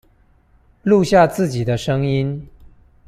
[0.83, 2.47] 錄下自己的聲音